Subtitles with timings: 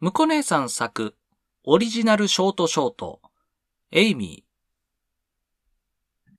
[0.00, 1.16] むこ姉さん作、
[1.64, 3.20] オリジナルショートショート、
[3.90, 6.34] エイミー。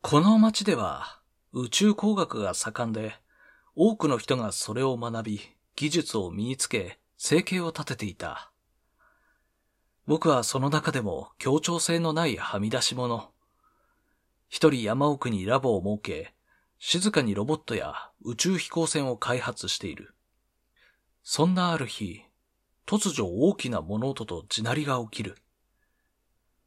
[0.00, 1.20] この街では
[1.52, 3.14] 宇宙工学が盛んで、
[3.76, 5.40] 多くの人がそれを学び、
[5.76, 8.50] 技術を身につけ、生計を立てていた。
[10.08, 13.30] 僕はその中でも協調性のないはみ出し者。
[14.48, 16.34] 一人山奥にラボを設け、
[16.80, 20.16] 静かにロボットや宇宙飛行船を開発している。
[21.22, 22.24] そんなある日、
[22.92, 25.38] 突如大きな物音と地鳴りが起きる。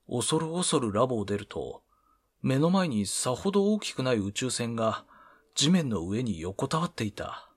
[0.09, 1.83] 恐る恐るラボを出ると、
[2.41, 5.05] 目の前にさほど大きくない宇宙船が
[5.53, 7.51] 地面の上に横たわっていた。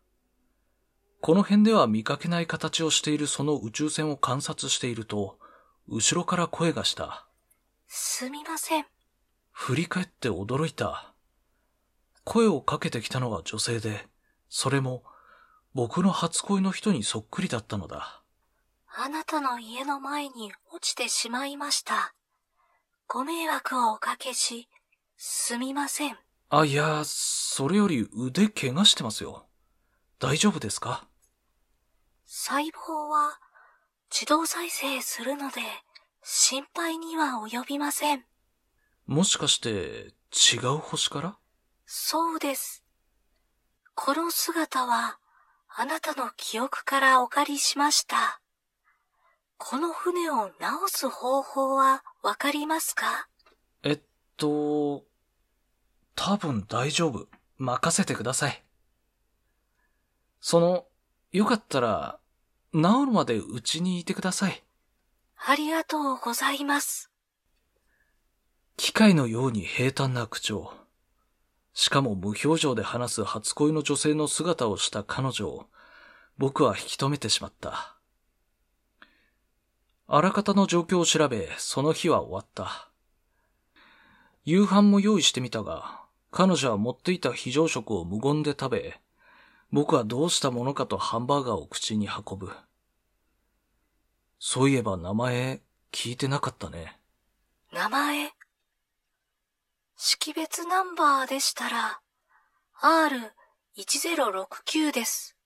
[1.22, 5.38] この辺では見かけない形をしているその宇宙船を観察していると、
[5.88, 7.26] 後ろから声がした。
[7.86, 8.84] すみません。
[9.50, 11.14] 振り返って驚いた。
[12.24, 14.06] 声をかけてきたのは女性で、
[14.50, 15.04] それも
[15.72, 18.17] 僕の初恋の人にそっくりだったのだ。
[19.00, 22.14] あなたの家の前に落ちてしまいました。
[23.06, 24.68] ご迷惑をおかけし、
[25.16, 26.16] すみません。
[26.48, 29.46] あ、いや、それより腕怪我してますよ。
[30.18, 31.06] 大丈夫ですか？
[32.26, 33.38] 細胞は
[34.10, 35.60] 自動再生するので
[36.24, 38.24] 心配には及びません。
[39.06, 40.12] もしかして
[40.52, 41.38] 違う星から？
[41.86, 42.82] そうです。
[43.94, 45.18] この姿は
[45.68, 48.40] あなたの記憶からお借りしました。
[49.58, 53.28] この船を直す方法はわかりますか？
[53.82, 54.00] えっ
[54.36, 55.04] と、
[56.14, 57.26] 多分大丈夫。
[57.58, 58.64] 任せてください。
[60.40, 60.86] その、
[61.32, 62.20] よかったら、
[62.72, 64.62] 治るまでうちにいてください。
[65.44, 67.10] ありがとうございます。
[68.76, 70.72] 機械のように平坦な口調。
[71.74, 75.66] しかも無表情で話す初恋の女性の姿をした彼女を、
[76.38, 77.97] 僕は引き止めてしまった。
[80.10, 82.88] あらかたの状況を調べ、その日は終わった。
[84.46, 89.00] 夕飯も用意してみたが、彼女は持っていた非常食を無言で食べ、
[89.70, 92.50] 僕はどうしたものかとハンバーガーを口に運ぶ。
[94.38, 95.60] そういえば名前
[95.92, 96.98] 聞いてなかったね。
[97.70, 98.30] 名前？
[99.94, 102.00] 識別ナンバーでしたら、
[103.76, 105.36] R1069 です。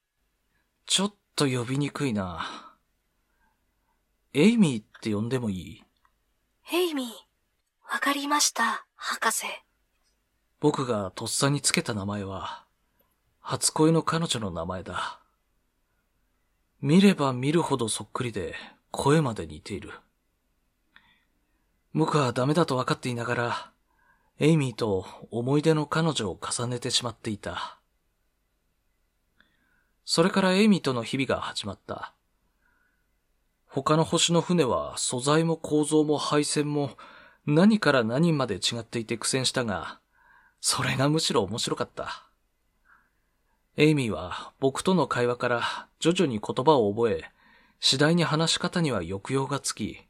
[0.87, 2.72] ちょっと呼びにくいな。
[4.34, 5.84] エイミーって呼んでもいい？
[6.72, 7.06] エイミー、
[7.93, 9.44] わかりました、博士。
[10.59, 12.65] 僕がとっさにつけた名前は、
[13.41, 15.21] 初恋の彼女の名前だ。
[16.81, 18.54] 見れば見るほどそっくりで、
[18.91, 19.91] 声まで似ている。
[21.92, 23.71] 僕はダメだと分かっていながら、
[24.38, 27.78] エイミーと思い出の彼女を重ねてしまっていた。
[30.06, 32.15] それからエイミーとの日々が始まった。
[33.75, 36.91] 他の星の船は素材も構造も配線も
[37.47, 39.99] 何から何まで違っていて苦戦したが、
[40.60, 42.28] それがむしろ面白かった。
[43.78, 47.31] エイミーは僕との会話から徐々に言葉を覚え、
[47.81, 50.06] 次第に話し方には抑揚がつき、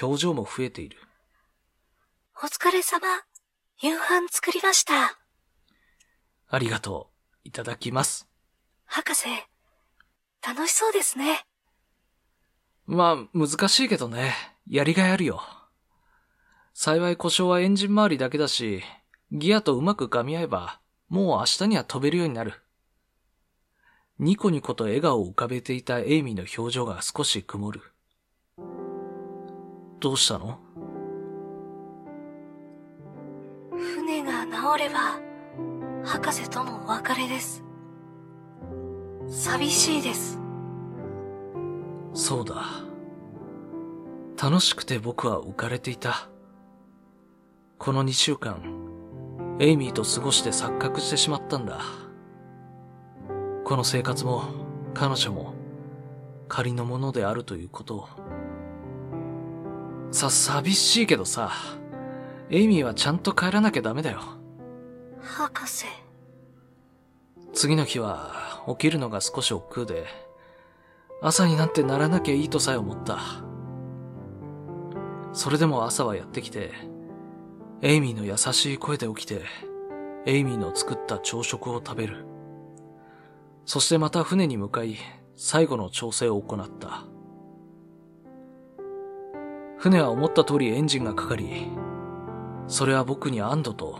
[0.00, 0.96] 表情も増えている。
[2.36, 3.00] お疲れ様。
[3.82, 5.18] 夕飯作りました。
[6.48, 7.10] ありがと
[7.44, 7.48] う。
[7.48, 8.28] いただきます。
[8.84, 9.26] 博士、
[10.46, 11.44] 楽しそうですね。
[12.92, 14.34] まあ、難しいけどね。
[14.68, 15.40] やりがいあるよ。
[16.74, 18.82] 幸い故障はエンジン周りだけだし、
[19.30, 22.54] ギアとうまく噛み合えば、もう明日には飛べるようになる。
[24.18, 27.80] ニコニコと笑顔を浮かべていたエイミーの表情が少し曇る。
[30.00, 30.58] どうしたの？
[33.70, 34.50] 船が治
[34.82, 35.20] れば、
[36.04, 37.62] 博士ともお別れです。
[39.28, 40.39] 寂しいです。
[42.20, 42.66] そうだ。
[44.40, 46.28] 楽しくて僕は浮かれていた。
[47.78, 48.60] この2週間、
[49.58, 51.80] エイミーと過ごして錯覚してしまったんだ。
[53.64, 54.44] この生活も
[54.92, 55.54] 彼女も
[56.46, 58.08] 仮のものであるということを。
[60.10, 61.50] さ、寂しいけどさ、
[62.50, 64.20] エイミーはちゃんと帰らなきゃダメだよ。
[65.22, 65.86] 博士。
[67.54, 70.29] 次の日は起きるのが少し億劫で、
[71.22, 73.18] 朝になってならなきゃいいとさえ思った。
[75.32, 76.72] それでも朝はやってきて、
[77.82, 79.42] エイミーの優しい声で起きて、
[80.24, 82.26] エイミーの作った朝食を食べる。
[83.66, 84.96] そしてまた船に向かい、
[85.36, 87.04] 最後の調整を行った。
[89.78, 91.68] 船は思った通りエンジンがかかり、
[92.66, 93.98] それは僕に安堵と、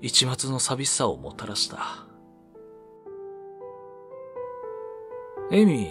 [0.00, 2.13] 一末の寂しさをもたらした。
[5.50, 5.90] エイミ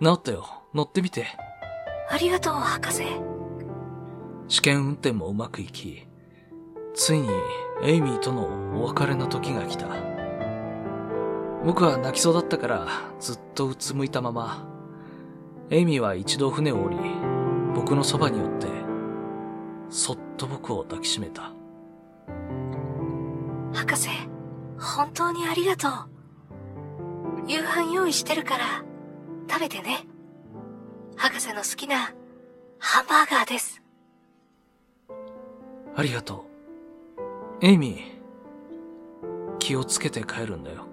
[0.00, 0.46] ー、治ったよ。
[0.74, 1.26] 乗ってみて。
[2.10, 3.02] ありがとう、博士。
[4.48, 6.06] 試験運転もうまくいき、
[6.92, 7.28] ついに
[7.82, 9.86] エイミーとのお別れの時が来た。
[11.64, 12.86] 僕は泣きそうだったから
[13.20, 14.68] ずっとうつむいたまま、
[15.70, 16.96] エイミーは一度船を降り、
[17.74, 18.66] 僕のそばに寄って、
[19.88, 21.52] そっと僕を抱きしめた。
[23.72, 24.10] 博士、
[24.78, 26.13] 本当にありがとう。
[27.46, 28.64] 夕飯用意してるから
[29.50, 30.06] 食べてね。
[31.16, 32.14] 博士の好きな
[32.78, 33.82] ハンバーガーです。
[35.96, 36.46] ありがと
[37.60, 37.66] う。
[37.66, 40.86] エイミー、気をつけて帰るんだよ。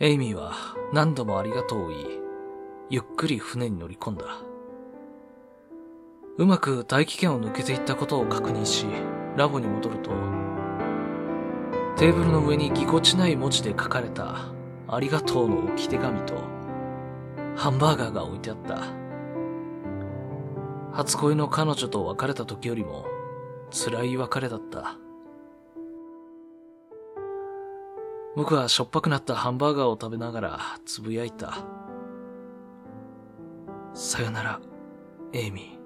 [0.00, 0.52] エイミーは
[0.92, 2.06] 何度もありがとうを言い、
[2.90, 4.26] ゆっくり船に乗り込んだ。
[6.36, 8.86] うまく大気圏を抜けていったことを確認し、
[9.36, 10.10] ラボに戻ると、
[11.96, 14.52] テーブルの上にぎこちない文字で書かれた
[14.88, 16.34] ありがとうの置き手紙と、
[17.56, 18.82] ハンバーガーが置いてあった。
[20.92, 23.06] 初恋の彼女と別れた時よりも
[23.70, 24.96] 辛い別れだった。
[28.36, 31.64] 僕はしょっぱくなったハンバーガーを食べながらつぶやいた。
[33.94, 34.60] さよなら、
[35.32, 35.83] エイミー。